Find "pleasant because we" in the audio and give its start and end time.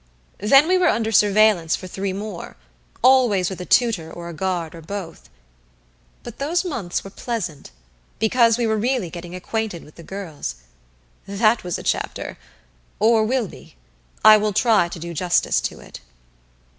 7.11-8.65